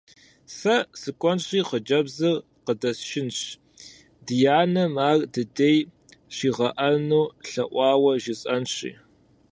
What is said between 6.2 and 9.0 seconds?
щигъэӀэну лъэӀуауэ жысӏэнщи.